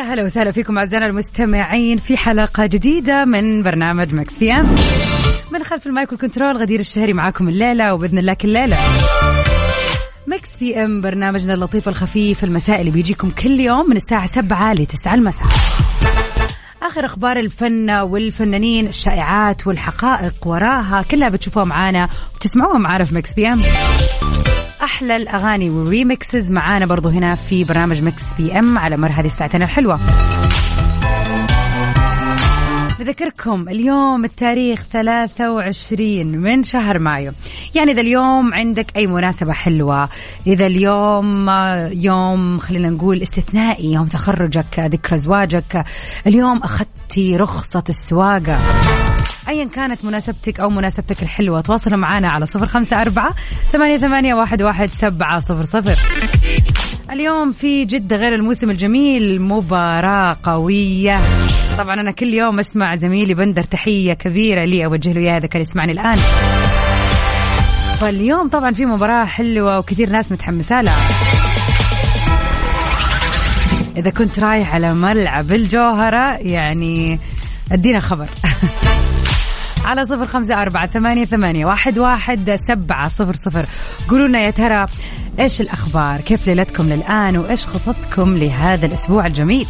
[0.00, 4.64] هلا وسهلا فيكم أعزائنا المستمعين في حلقة جديدة من برنامج Mix PM.
[5.52, 8.76] من خلف ال mic وال control غدير الشهري معاكم الليلة وبإذن الله كل ليلة
[10.26, 15.14] Mix PM برنامجنا اللطيف الخفيف المسائي اللي بيجيكم كل يوم من الساعة 7 ل 9
[15.14, 15.46] المساء.
[16.82, 23.60] آخر أخبار الفن والفنانين الشائعات والحقائق وراها كلها بتشوفوها معانا وتسمعوها معانا في Mix PM.
[24.82, 29.62] أحلى الأغاني وال remixes معانا برضو هنا في برنامج Mix PM على مر هذه الساعتين
[29.62, 30.00] الحلوة.
[33.00, 37.32] نذكركم اليوم التاريخ 23 من شهر مايو.
[37.74, 40.08] يعني إذا اليوم عندك أي مناسبة حلوة
[40.46, 41.50] إذا اليوم
[41.92, 45.84] يوم خلينا نقول استثنائي يوم تخرجك ذكرى زواجك
[46.26, 48.58] اليوم أخذتي رخصة السواقة.
[49.48, 53.34] أيا كانت مناسبتك أو مناسبتك الحلوة تواصلوا معنا على صفر خمسة أربعة
[53.72, 56.12] ثمانية, ثمانية واحد, واحد سبعة صفر صفر.
[57.10, 61.20] اليوم في جدة غير الموسم الجميل مباراة قوية.
[61.78, 65.62] طبعا أنا كل يوم أسمع زميلي بندر تحية كبيرة لي أوجه له إياها إذا كان
[65.62, 66.16] يسمعني الآن.
[68.00, 71.08] فاليوم طبعا في مباراة حلوة وكثير ناس متحمسة لها.
[73.96, 77.18] إذا كنت رايح على ملعب الجوهرة يعني
[77.72, 78.28] أدينا خبر.
[79.84, 83.66] على صفر خمسة أربعة ثمانية, ثمانية واحد, واحد سبعة صفر صفر.
[84.08, 84.86] قولوا لنا يا ترى
[85.38, 89.66] إيش الأخبار؟ كيف ليلتكم للآن؟ وإيش خططكم لهذا الأسبوع الجميل؟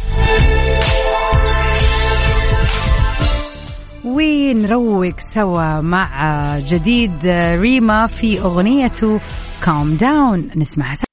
[4.05, 7.25] ونروق سوا مع جديد
[7.59, 9.19] ريما في أغنيته
[9.63, 11.06] كام داون نسمعها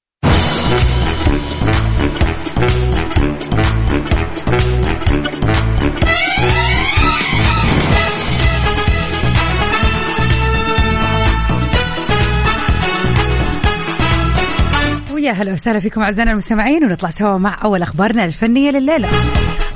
[15.25, 19.07] ويا هلا وسهلا فيكم أعزائنا المستمعين ونطلع سوا مع أول أخبارنا الفنية لليلة.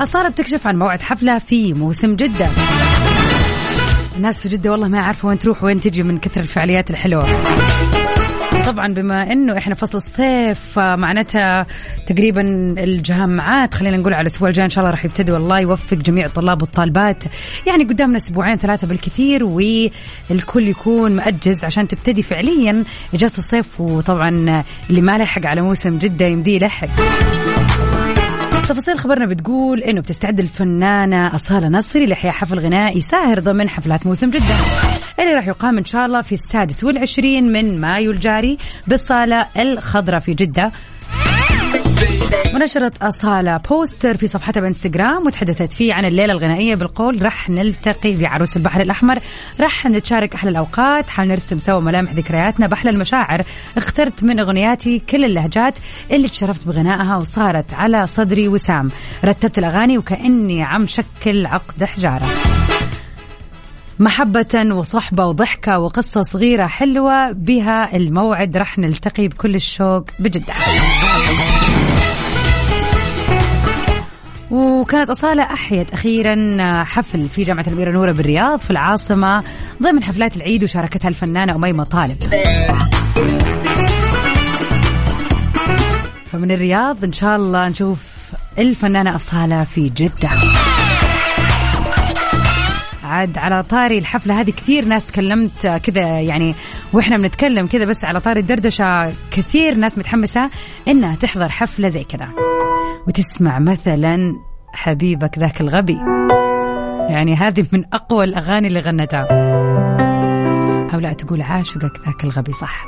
[0.02, 2.48] اصاله بتكشف عن موعد حفلة في موسم جدة.
[4.18, 7.28] الناس في جدة والله ما يعرفوا وين تروح وين تجي من كثر الفعاليات الحلوة.
[8.72, 11.66] طبعا بما إنه إحنا فصل الصيف معناتها
[12.06, 12.42] تقريبا
[12.78, 16.62] الجامعات خلينا نقول على الأسبوع الجاي إن شاء الله راح يبتدوا الله يوفق جميع الطلاب
[16.62, 17.24] والطالبات.
[17.68, 23.82] يعني قدامنا أسبوعين ثلاثة بالكثير والكل يكون مأجز عشان تبتدي فعليا إجازة الصيف.
[23.82, 24.30] وطبعا
[24.90, 26.88] اللي ما لحق على موسم جدة يمديه يلحق.
[28.70, 34.30] تفاصيل خبرنا بتقول إنه بتستعد الفنانة أصالة نصري لإحياء حفل غنائي ساهر ضمن حفلات موسم
[34.30, 34.56] جدة.
[35.20, 40.34] اللي راح يقام إن شاء الله في السادس والعشرين من مايو الجاري بالصالة الخضراء في
[40.34, 40.72] جدة.
[42.56, 48.26] ونشرت أصالة بوستر في صفحتها بإنستغرام وتحدثت فيه عن الليلة الغنائية بالقول رح نلتقي في
[48.26, 49.20] عروس البحر الأحمر
[49.60, 53.42] رح نتشارك أحلى الأوقات حنرسم سوا ملامح ذكرياتنا بأحلى المشاعر.
[53.78, 55.78] اخترت من أغنياتي كل اللهجات
[56.12, 58.92] اللي تشرفت بغنائها وصارت على صدري وسام.
[59.26, 62.26] رتبت الأغاني وكأني عم شكل عقد حجارة.
[64.00, 68.58] محبة وصحبة وضحكة وقصة صغيرة حلوة بها الموعد.
[68.58, 70.54] رح نلتقي بكل الشوق بجدة.
[74.52, 79.44] وكانت أصالة أحيت أخيرا حفل في جامعة الأميرة نورة بالرياض في العاصمة
[79.84, 82.18] ضمن حفلات العيد وشاركتها الفنانة أميمة طالب.
[86.32, 88.00] فمن الرياض إن شاء الله نشوف
[88.60, 90.30] الفنانة أصالة في جدة.
[93.10, 94.42] عاد على طاري الحفلة.
[94.42, 96.56] هذه كثير ناس تكلمت كذا يعني
[96.94, 100.50] وإحنا بنتكلم كذا بس على طاري الدردشة كثير ناس متحمسة
[100.88, 102.30] إنها تحضر حفلة زي كذا.
[103.08, 104.34] وتسمع مثلا
[104.74, 105.98] حبيبك ذاك الغبي.
[107.10, 109.28] يعني هذه من أقوى الأغاني اللي غنتها.
[110.94, 112.86] أو لا تقول عاشقك ذاك الغبي صح.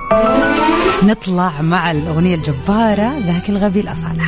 [1.03, 4.23] نطلع مع الأغنية الجبارة ذاك الغبي الأصالة.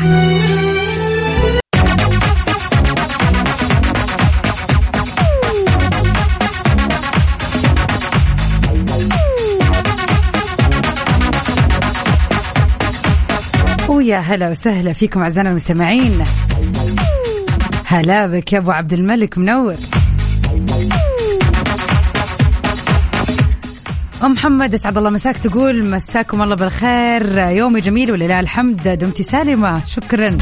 [13.93, 16.23] ويا هلا وسهلا فيكم أعزائنا المستمعين.
[17.85, 19.75] هلا بك يا أبو عبد الملك منور.
[24.23, 27.39] أم محمد أسعد الله مساك تقول مساكم الله بالخير.
[27.39, 28.87] يومي جميل ولله الحمد.
[28.87, 29.81] دمتي سالمة.
[29.87, 30.37] شكرا.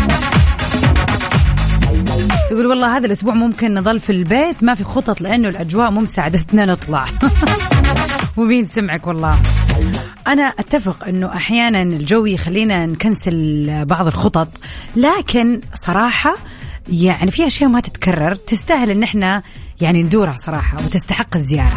[2.49, 6.65] تقول والله هذا الأسبوع ممكن نظل في البيت ما في خطط لأنه الأجواء مو مساعدتنا
[6.65, 7.05] نطلع.
[8.37, 9.35] ومين سمعك والله.
[10.27, 14.47] أنا أتفق إنه أحيانا الجو يخلينا نكنسل بعض الخطط
[14.95, 16.35] لكن صراحة
[16.89, 19.41] يعني في أشياء ما تتكرر تستاهل إن إحنا
[19.81, 21.75] يعني نزورها صراحة وتستحق الزيارة.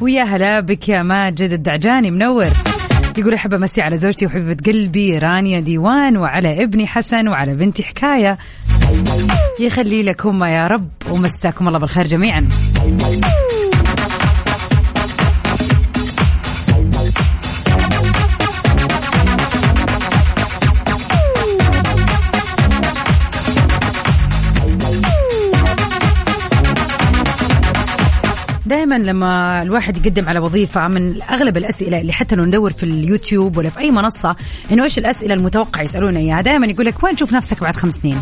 [0.00, 2.50] ويا هلا بك يا ماجد الدعجاني منور.
[3.18, 8.38] يقول أحب أمسي على زوجتي وحبيبه قلبي رانيا ديوان وعلى ابني حسن وعلى بنتي حكاية.
[9.60, 12.48] يخلي لكم يا رب ومساكم الله بالخير جميعا.
[28.70, 33.56] دائما لما الواحد يقدم على وظيفة من أغلب الأسئلة اللي حتى لو ندور في اليوتيوب
[33.56, 34.36] ولا في أي منصة
[34.72, 38.20] إنه إيش الأسئلة المتوقع يسألونا إياها؟ دائما يقول لك وين تشوف نفسك بعد خمس سنين؟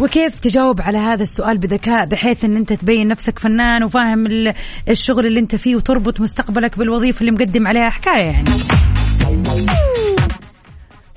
[0.00, 4.52] وكيف تجاوب على هذا السؤال بذكاء بحيث إن أنت تبين نفسك فنان وفاهم
[4.88, 8.50] الشغل اللي أنت فيه وتربط مستقبلك بالوظيفة اللي مقدم عليها؟ حكاية يعني.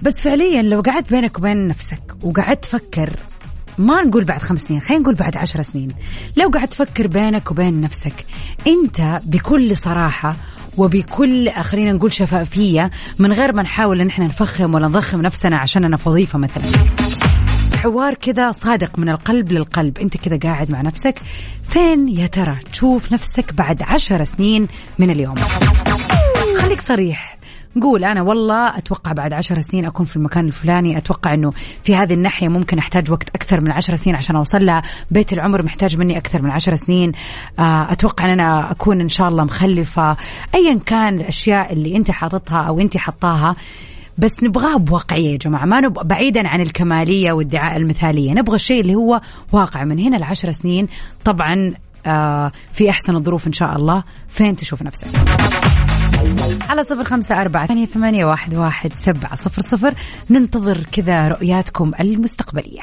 [0.02, 3.10] بس فعليا لو قعدت بينك وبين نفسك وقعدت تفكر
[3.78, 5.92] ما نقول بعد خمس سنين خلينا نقول بعد عشر سنين.
[6.38, 8.26] لو قاعد تفكر بينك وبين نفسك
[8.68, 10.36] انت بكل صراحة
[10.78, 15.98] وبكل خلينا نقول شفافية من غير ما نحاول إن إحنا نفخم ولا نضخم نفسنا عشاننا
[15.98, 16.64] في وظيفه مثلا.
[17.84, 19.98] حوار كذا صادق من القلب للقلب.
[19.98, 21.22] انت كذا قاعد مع نفسك.
[21.70, 24.68] فين يا ترى تشوف نفسك بعد عشر سنين
[25.00, 25.36] من اليوم؟
[26.60, 27.38] خليك صريح.
[27.82, 30.98] قول أنا والله أتوقع بعد عشر سنين أكون في المكان الفلاني.
[30.98, 31.52] أتوقع أنه
[31.84, 34.82] في هذه الناحية ممكن أحتاج وقت أكثر من عشر سنين عشان أوصل لها.
[35.12, 37.12] بيت العمر محتاج مني أكثر من عشر سنين.
[37.60, 40.18] آه، أتوقع أن أنا أكون إن شاء الله مخلفة.
[40.56, 43.56] أيا كان الأشياء اللي أنت حاططها أو أنت حطاها.
[44.18, 48.34] بس نبغاه بواقعية يا جماعة ما نبغى بعيدا عن الكمالية والدعاء المثالية.
[48.34, 49.22] نبغى الشيء اللي هو
[49.52, 49.84] واقع.
[49.84, 50.88] من هنا لعشر سنين
[51.26, 51.74] طبعا
[52.06, 54.04] آه في أحسن الظروف إن شاء الله.
[54.28, 55.08] فين تشوف نفسك؟
[56.70, 59.94] على صفر خمسة أربعة ثمانية, ثمانية واحد, واحد سبعة صفر صفر.
[60.30, 62.82] ننتظر كذا رؤياتكم المستقبلية.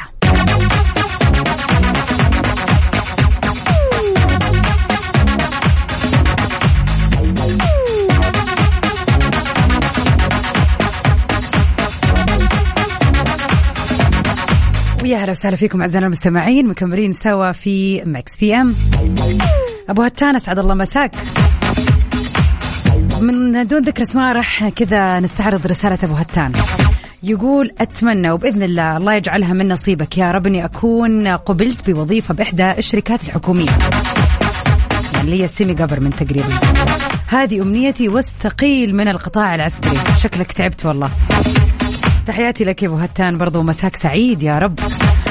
[15.02, 18.74] ويا أهلا وسهلا فيكم أعزائنا المستمعين مكملين سوا في Mix PM
[19.88, 21.14] أبو هتان أسعد الله مساك.
[23.20, 26.52] من دون ذكر اسماء راح كذا نستعرض رسالة أبو هتان.
[27.22, 30.18] يقول أتمنى وبإذن الله الله يجعلها من نصيبك.
[30.18, 33.70] يا رب أني أكون قبلت بوظيفة بإحدى الشركات الحكومية.
[35.14, 36.48] يعني لي ال semi government تقريبا.
[37.26, 39.98] هذه أمنيتي واستقيل من القطاع العسكري.
[40.18, 41.10] شكلك تعبت والله.
[42.26, 43.38] تحياتي لك يا أبو هتان.
[43.38, 44.78] برضو مساك سعيد يا رب.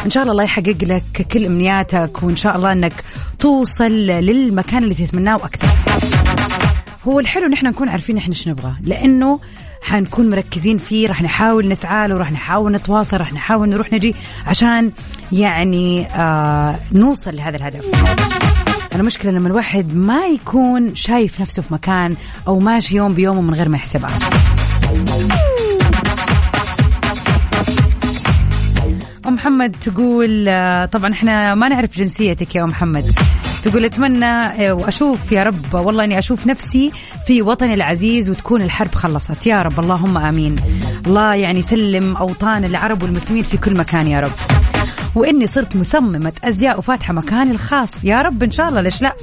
[0.06, 2.94] إن شاء الله الله يحقق لك كل أمنياتك وإن شاء الله إنك
[3.40, 5.68] توصل للمكان اللي تتمناه وأكثر
[7.08, 8.76] هو الحلو نحن نكون عارفين إحنا إيش نبغى.
[8.82, 9.40] لأنه
[9.82, 14.16] حنكون مركزين فيه راح نحاول نسعى له راح نحاول نتواصل راح نحاول نروح نجي
[14.48, 14.92] عشان
[15.32, 17.86] يعني آه نوصل لهذا الهدف.
[18.96, 22.16] المشكلة لما الواحد ما يكون شايف نفسه في مكان
[22.48, 24.18] أو ماشي يوم بيومه من غير ما يحسبها.
[29.28, 33.06] أم محمد تقول آه، طبعا إحنا ما نعرف جنسيتك يا أم محمد.
[33.64, 36.92] تقول أتمنى آه، وأشوف يا رب والله إني أشوف نفسي
[37.28, 39.48] في وطني العزيز وتكون الحرب خلصت.
[39.48, 40.56] يا رب اللهم آمين.
[41.08, 44.32] الله يعني يسلم أوطان العرب والمسلمين في كل مكان يا رب.
[45.16, 47.90] وإني صرت مصممة أزياء وفاتحة مكاني الخاص.
[48.04, 49.14] يا رب إن شاء الله ليش لا؟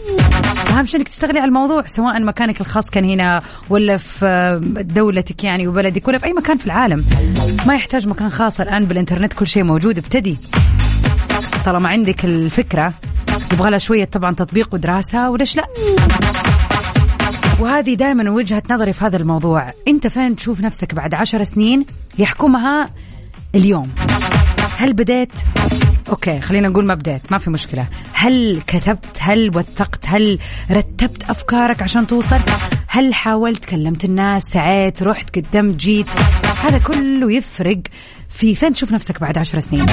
[0.71, 5.69] أهم شيء إنك تشتغلي على الموضوع سواء مكانك الخاص كان هنا ولا في دولتك يعني
[5.69, 7.05] وبلدك ولا في أي مكان في العالم.
[7.67, 9.99] ما يحتاج مكان خاص الآن بالإنترنت كل شيء موجود.
[9.99, 10.37] ابتدي.
[11.65, 12.93] طالما عندك الفكرة
[13.53, 15.65] يبغى لها شوية طبعا تطبيق ودراسة وليش لا؟
[17.61, 19.73] وهذه دائما وجهة نظري في هذا الموضوع.
[19.89, 21.87] أنت فين تشوف نفسك بعد عشر سنين
[22.19, 22.91] يحكمها
[23.55, 23.91] اليوم؟
[24.79, 25.33] هل بديت؟
[26.09, 27.87] أوكي خلينا نقول ما بديت ما في مشكلة.
[28.13, 30.39] هل كتبت؟ هل وثقت؟ هل
[30.71, 32.39] رتبت أفكارك عشان توصل؟
[32.87, 36.09] هل حاولت؟ كلمت الناس؟ سعيت؟ رحت؟ قدمت؟ جيت؟
[36.65, 37.79] هذا كله يفرق
[38.29, 39.87] في فين تشوف نفسك بعد عشر سنين.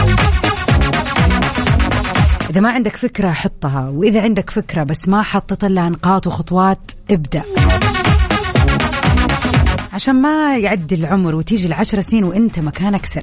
[2.52, 7.42] إذا ما عندك فكرة حطها وإذا عندك فكرة بس ما حطت لها نقاط وخطوات ابدأ.
[9.94, 13.22] عشان ما يعدي العمر وتيجي العشر سنين وأنت مكانك سر.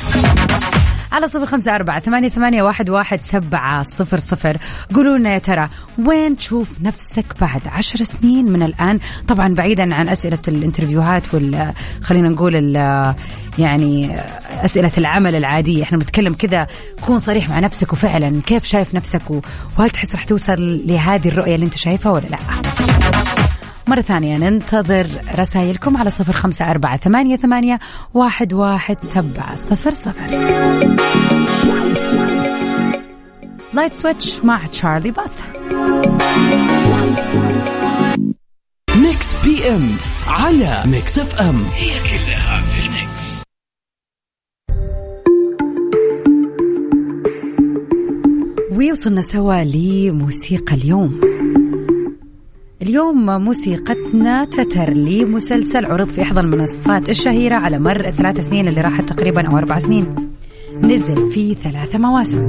[1.12, 4.57] على صفر خمسة أربعة ثمانية, ثمانية واحد, واحد سبعة صفر صفر.
[4.95, 10.09] قولوا لنا يا ترى وين تشوف نفسك بعد عشر سنين من الآن؟ طبعا بعيدا عن
[10.09, 11.73] أسئلة الانترفيوهات وال
[12.03, 12.77] خلينا نقول
[13.59, 14.21] يعني
[14.65, 15.83] أسئلة العمل العادية.
[15.83, 16.67] إحنا بنتكلم كذا
[17.07, 18.41] كون صريح مع نفسك وفعلا.
[18.47, 19.23] كيف شايف نفسك؟
[19.79, 22.38] وهل تحس رح توصل لهذه الرؤية اللي أنت شايفها ولا لا؟
[23.88, 25.07] مرة ثانية ننتظر
[25.38, 27.78] رسائلكم على صفر خمسة أربعة ثمانية, ثمانية
[28.14, 30.26] واحد, واحد سبعة صفر صفر.
[33.75, 35.43] Light Switch مع تشارلي بوث
[39.02, 39.90] Mix PM
[40.28, 43.43] على Mix FM هي كلها في ال mix
[48.92, 51.21] وصلنا سوا لموسيقى اليوم.
[52.82, 59.12] اليوم موسيقتنا تتر لمسلسل عرض في إحدى المنصات الشهيرة على مر الثلاث سنين اللي راحت
[59.12, 60.14] تقريبا أو أربع سنين.
[60.82, 62.47] نزل في ثلاث مواسم.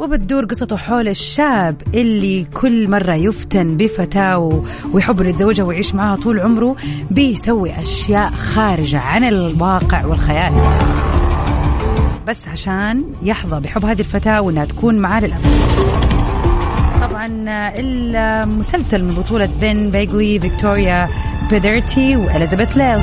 [0.00, 6.40] وبتدور قصته حول الشاب اللي كل مرة يفتن بفتاة ويحب انه يتزوجها ويعيش معها طول
[6.40, 6.76] عمره
[7.10, 10.52] بيسوي أشياء خارجة عن الواقع والخيال.
[12.26, 15.42] بس عشان يحظى بحب هذه الفتاة وإنها تكون معاه للأبد
[17.00, 17.28] طبعا
[17.78, 21.08] المسلسل من بطولة بن بيجلي فيكتوريا
[21.50, 23.00] بيدرتي وإليزابيث ليل.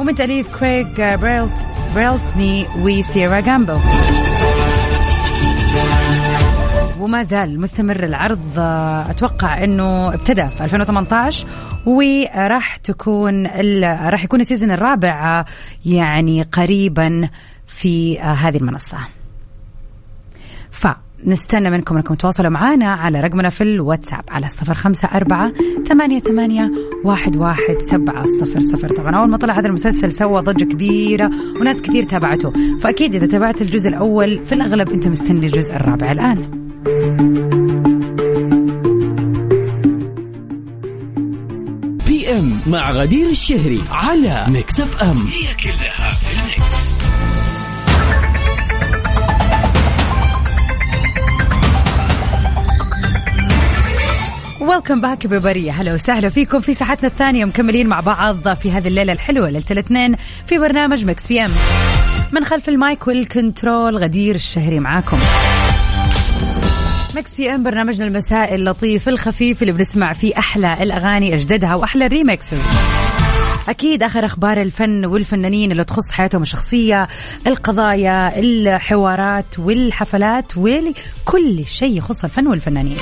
[0.00, 3.78] ومن تأليف كريغ بريلت بريلتني وسيرا جامبل.
[7.00, 8.58] وما زال مستمر العرض.
[9.10, 11.46] أتوقع إنه ابتدى في 2018
[11.86, 13.46] وراح تكون
[13.86, 15.44] راح يكون السيزون الرابع
[15.86, 17.28] يعني قريبا
[17.66, 18.98] في هذه المنصة.
[20.70, 20.86] ف
[21.26, 25.52] نستنى منكم إنكم تواصلوا معنا على رقمنا في الواتساب على صفر خمسة أربعة
[25.88, 26.70] ثمانية, ثمانية
[27.04, 28.88] واحد, واحد سبعة صفر صفر.
[28.88, 31.30] طبعا أول ما طلع هذا المسلسل سوى ضجة كبيرة
[31.60, 32.52] وناس كثير تابعته.
[32.80, 36.12] فأكيد إذا تابعت الجزء الأول في الأغلب أنت مستني الجزء الرابع.
[36.12, 36.69] الآن
[37.20, 37.26] P
[42.32, 45.16] M مع غدير الشهري على Mix FM.
[45.16, 46.90] هي كلها في ال mix.
[54.60, 55.68] Welcome back everybody.
[55.70, 60.16] هلا وسهلا فيكم في ساعتنا الثانية مكملين مع بعض في هذه الليلة الحلوه ليله الاثنين
[60.46, 61.50] في برنامج Mix PM
[62.32, 65.18] من خلف ال mic وال control غدير الشهري معاكم
[67.16, 72.62] Mix PM برنامجنا المسائي اللطيف الخفيف اللي بنسمع فيه أحلى الأغاني أجددها وأحلى ال remixes
[73.68, 77.08] أكيد آخر أخبار الفن والفنانين اللي تخص حياتهم الشخصية
[77.46, 82.96] القضايا الحوارات والحفلات وكل شيء يخص الفن والفنانين.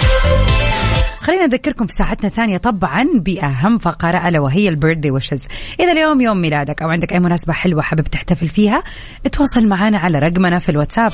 [1.20, 5.42] خلينا نذكركم في ساعتنا الثانية طبعا بأهم فقرة ألا وهي البيرثدي وشز
[5.80, 8.82] إذا اليوم يوم ميلادك أو عندك أي مناسبة حلوة حابب تحتفل فيها
[9.26, 11.12] اتواصل معنا على رقمنا في الواتساب.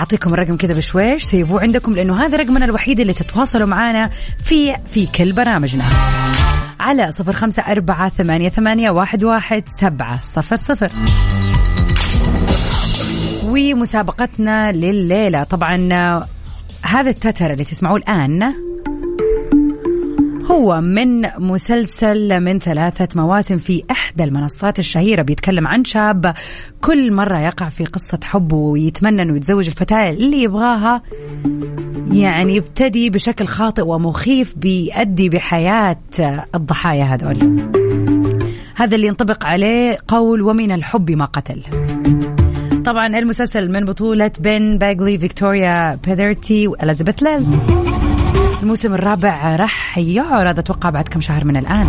[0.00, 4.10] حاعطيكم الرقم كذا بشويش سيبوه عندكم لأنه هذا رقمنا الوحيد اللي تتواصلوا معنا
[4.44, 5.84] في في كل برامجنا.
[6.80, 10.92] على صفر خمسة أربعة ثمانية, ثمانية واحد, واحد سبعة صفر صفر.
[13.44, 15.42] ومسابقتنا لليلة.
[15.42, 15.76] طبعا
[16.82, 18.54] هذا التتر اللي تسمعوه الآن
[20.50, 26.34] هو من مسلسل من ثلاثة مواسم في إحدى المنصات الشهيرة بيتكلم عن شاب
[26.80, 31.02] كل مرة يقع في قصة حب ويتمنى أنه يتزوج الفتاة اللي يبغاها
[32.12, 35.98] يعني يبتدي بشكل خاطئ ومخيف بيؤدي بحياة
[36.54, 37.62] الضحايا هذول.
[38.76, 41.62] هذا اللي ينطبق عليه قول ومن الحب ما قتل.
[42.84, 47.46] طبعا المسلسل من بطولة بن باجلي فيكتوريا بيدرتي وإليزابيث ليل.
[48.62, 51.88] الموسم الرابع راح يعرض أتوقع بعد كم شهر من الآن.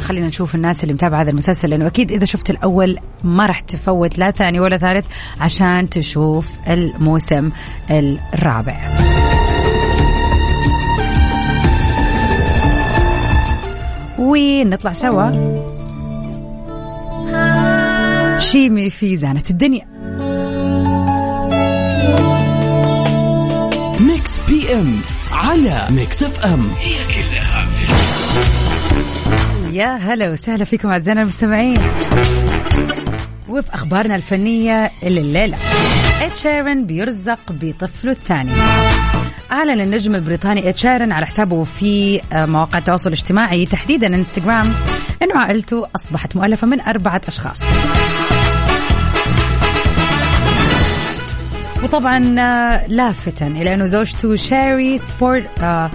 [0.00, 4.18] خلينا نشوف الناس اللي متابعة هذا المسلسل لأنه أكيد إذا شفت الأول ما راح تفوت
[4.18, 5.06] لا ثاني ولا ثالث
[5.40, 7.50] عشان تشوف الموسم
[7.90, 8.76] الرابع.
[14.18, 15.30] ونطلع سوا.
[18.38, 19.86] شيمي في زانة الدنيا.
[24.80, 25.00] ام
[25.32, 27.66] على ميكس اف ام هي كلها
[29.72, 31.78] يا هلا وسهلا فيكم أعزائنا المستمعين.
[33.48, 35.56] وفي أخبارنا الفنية الليلة
[36.22, 38.50] اد شيرن بيرزق بطفله الثاني.
[39.52, 44.72] أعلن النجم البريطاني إد شيرن على حسابه في مواقع التواصل الاجتماعي تحديدا إنستغرام
[45.22, 47.60] أنه عائلته أصبحت مؤلفة من أربعة أشخاص.
[51.84, 55.90] وطبعا آه، لافتا إلى أنه زوجته شاري سبورت آه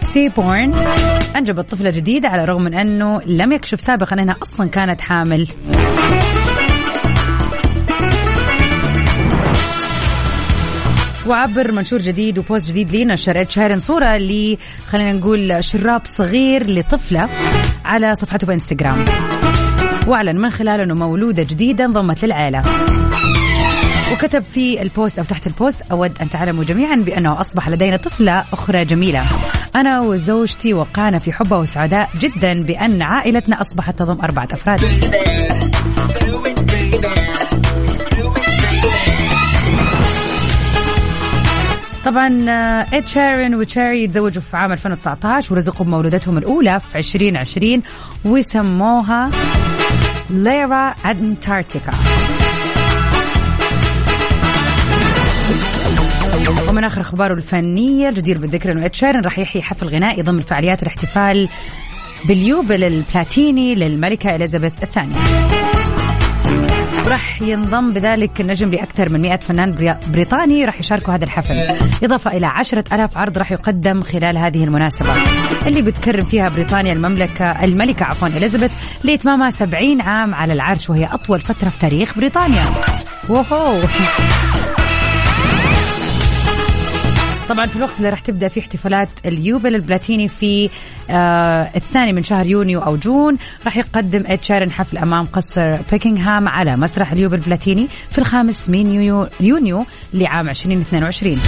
[0.00, 0.74] سيبورن.
[1.36, 5.48] أنجبت طفلة جديدة على الرغم من أنه لم يكشف سابقا أنها أصلا كانت حامل.
[11.26, 14.56] وعبر منشور جديد و post جديد لي نشر إد شيرن صورة ل
[14.88, 17.28] خلينا نقول شراب صغير لطفلة
[17.84, 19.04] على صفحته في انستغرام
[20.06, 22.62] وأعلن من خلاله أنه مولودة جديدة انضمت للعيلة.
[24.12, 27.96] وكتب في ال post أو تحت ال post أود أن تعلموا جميعا بأنه أصبح لدينا
[27.96, 29.22] طفلة أخرى جميلة.
[29.76, 34.80] أنا وزوجتي وقعنا في حبه وسعداء جدا بأن عائلتنا أصبحت تضم أربعة أفراد.
[42.04, 42.44] طبعا
[42.92, 47.82] اد شيرن وتشاري تزوجوا في عام 2019 ورزقوا بمولودتهم الأولى في 2020
[48.24, 49.30] وسموها
[50.30, 51.92] ليرا انتاركتيكا
[56.48, 60.82] ومن آخر أخباره الفنية الجدير بالذكر إنه اد شيرن راح يحيي حفل غنائي ضمن فعاليات
[60.82, 61.48] الاحتفال
[62.24, 65.14] باليوبل البلاتيني للملكة إليزابيث الثانية.
[67.06, 71.76] راح ينضم بذلك النجم لأكثر من 100 فنان بريطاني راح يشاركوا هذا الحفل.
[72.04, 75.12] إضافة إلى عشرة ألاف عرض راح يقدم خلال هذه المناسبة.
[75.66, 78.72] اللي بتكرم فيها بريطانيا المملكة الملكة عفوا إليزابيث
[79.04, 82.64] لإتمامها 70 عام على العرش وهي أطول فترة في تاريخ بريطانيا.
[83.28, 83.80] وهو.
[87.50, 90.70] طبعا في الوقت اللي راح تبدأ فيه احتفالات اليوبل البلاتيني في
[91.10, 96.48] آه الثاني من شهر يونيو أو جون راح يقدم اد شيرن حفل أمام قصر بيكنغهام
[96.48, 98.92] على مسرح اليوبل البلاتيني في الخامس من
[99.40, 101.38] يونيو, لعام 2022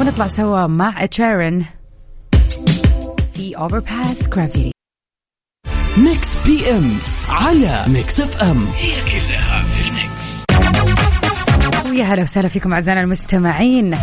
[0.00, 1.64] ونطلع سوا مع اد شيرن
[3.34, 4.72] في Overpass Graffiti
[5.96, 8.66] Mix PM على Mix FM.
[8.66, 10.44] هي كلها في ال mix
[11.90, 13.94] ويا هلا وسهلا فيكم أعزائنا المستمعين.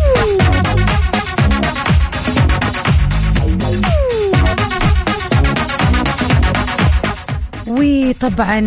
[7.67, 8.59] وطبعا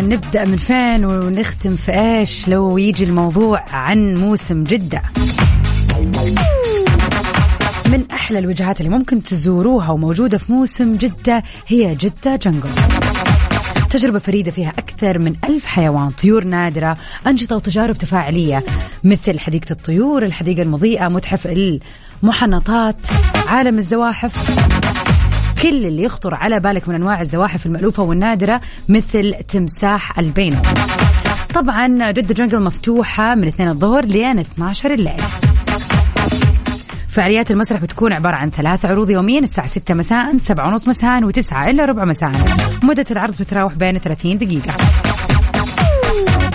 [0.00, 5.02] نبدأ من فين ونختم في إيش؟ لو يجي الموضوع عن موسم جدة.
[7.86, 12.70] من أحلى الوجهات اللي ممكن تزوروها وموجودة في موسم جدة هي جدة جنجل.
[13.90, 16.96] تجربة فريدة فيها أكثر من ألف حيوان طيور نادرة
[17.26, 18.62] أنشطة وتجارب تفاعلية
[19.04, 21.46] مثل حديقة الطيور الحديقة المضيئة متحف
[22.22, 22.96] المحنطات
[23.48, 24.58] عالم الزواحف.
[25.62, 30.56] كل اللي يخطر على بالك من أنواع الزواحف المألوفة والنادرة مثل تمساح البينو.
[31.54, 35.47] طبعا جدة جنجل مفتوحة من 2 الظهر لين 12 الليل.
[37.18, 41.52] فعاليات المسرح بتكون عبارة عن ثلاث عروض يوميا الساعة 6 مساء 7 ونص مساء و9
[41.52, 42.32] إلا ربع مساء.
[42.82, 44.74] مدة العرض بتتراوح بين 30 دقيقة.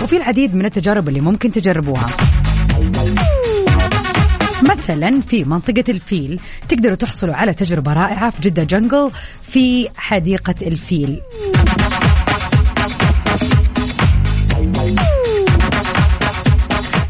[0.02, 2.06] وفي العديد من التجارب اللي ممكن تجربوها.
[4.62, 9.10] مثلا في منطقة الفيل تقدروا تحصلوا على تجربة رائعة في جدة جنجل
[9.42, 11.20] في حديقة الفيل.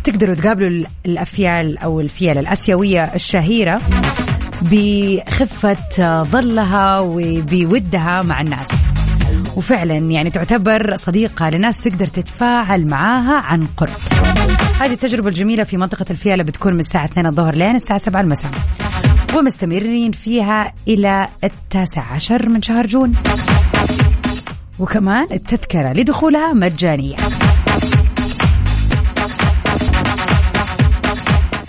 [0.04, 3.80] تقدروا تقابلوا الأفيال أو الفيال الأسيوية الشهيرة
[4.62, 8.66] بخفة ظلها وبودها مع الناس.
[9.56, 13.90] وفعلا يعني تعتبر صديقة لناس تقدر تتفاعل معاها عن قرب.
[14.80, 18.50] هذه التجربة الجميلة في منطقة الفيلة بتكون من الساعة 2 الظهر لين الساعة 7 المساء.
[19.38, 23.12] ومستمرين فيها إلى التاسع عشر من شهر جون.
[24.78, 27.16] وكمان التذكرة لدخولها مجانية.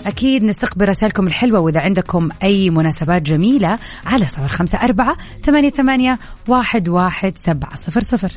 [0.06, 6.18] أكيد نستقبل رسائلكم الحلوة وإذا عندكم أي مناسبات جميلة على صفر خمسة أربعة ثمانية, ثمانية
[6.48, 8.32] واحد, واحد سبعة صفر صفر.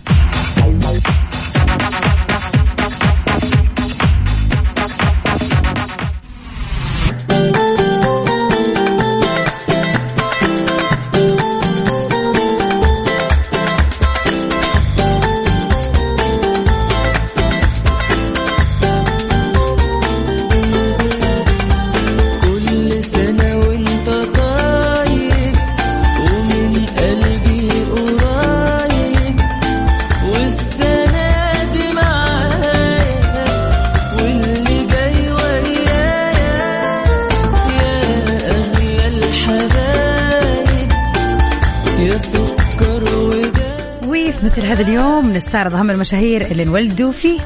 [44.69, 47.39] هذا اليوم نستعرض أهم المشاهير اللي انولدوا فيه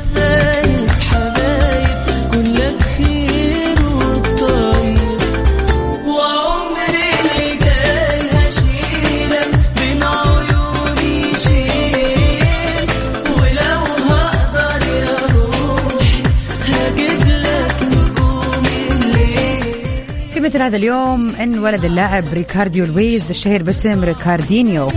[20.33, 24.89] في مثل هذا اليوم انولد اللاعب ريكارديو لويز الشهير باسم ريكاردينيو.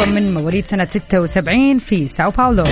[0.00, 2.64] هو من مواليد سنة 76 في ساو باولو.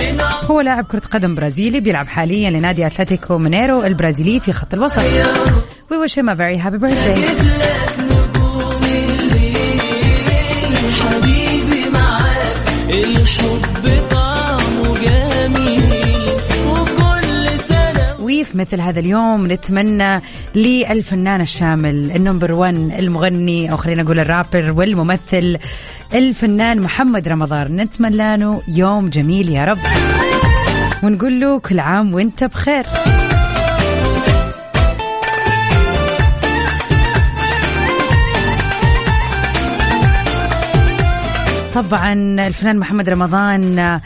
[0.43, 5.01] هو لاعب كرة قدم برازيلي بيلعب حاليا لنادي أتلتيكو مينيرو البرازيلي في خط الوسط.
[5.91, 7.69] We wish him a very happy birthday.
[18.55, 20.21] مثل هذا اليوم نتمنى
[20.55, 25.57] للفنان الشامل ال number 1 المغني أو خلينا نقول الرابر والممثل
[26.13, 27.75] الفنان محمد رمضان.
[27.75, 29.77] نتمنى له يوم جميل يا رب.
[31.03, 32.85] ونقول له كل عام وانت بخير.
[41.75, 42.13] طبعا
[42.47, 43.99] الفنان محمد رمضان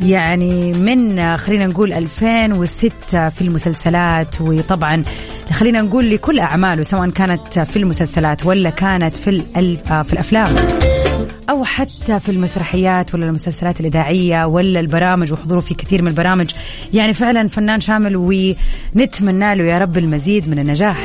[0.00, 5.04] يعني من خلينا نقول 2006 في المسلسلات وطبعا
[5.52, 9.42] خلينا نقول لكل أعماله سواء كانت في المسلسلات ولا كانت في
[10.04, 10.54] في الأفلام.
[11.52, 16.50] أو حتى في المسرحيات ولا المسلسلات الإذاعية ولا البرامج وحضوره في كثير من البرامج.
[16.94, 20.96] يعني فعلا فنان شامل ونتمنى له يا رب المزيد من النجاح.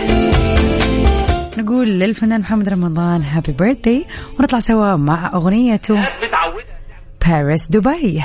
[1.58, 4.06] نقول للفنان محمد رمضان هابي بيرثدي
[4.40, 5.96] ونطلع سوا مع اغنيته
[7.28, 8.24] باريس دبي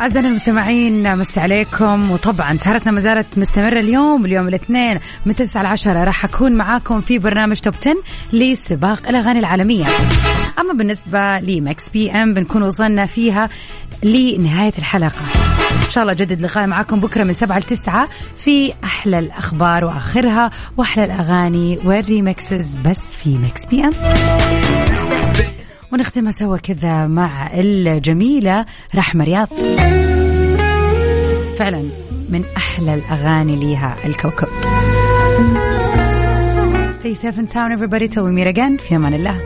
[0.00, 2.10] أعزائنا المستمعين مس عليكم.
[2.10, 7.00] وطبعا سهرتنا ما زالت مستمرة اليوم اليوم الاثنين من 9 ل 10 راح أكون معاكم
[7.00, 7.94] في برنامج Top 10
[8.32, 9.84] لسباق الأغاني العالمية.
[10.58, 13.48] أما بالنسبة ل Mix PM بنكون وصلنا فيها
[14.02, 15.20] لنهاية الحلقة.
[15.84, 18.08] إن شاء الله جدد لقاء معاكم بكرة من 7 ل 9
[18.38, 23.90] في أحلى الأخبار وآخرها وأحلى الأغاني وال remixes بس في Mix PM.
[25.92, 29.48] ونختمها سوا كذا مع الجميلة رحمة رياض.
[31.56, 31.82] فعلا
[32.28, 34.48] من أحلى الأغاني ليها الكوكب.
[36.98, 38.76] Stay safe and sound everybody till we meet again.
[38.78, 39.40] في أمان الله.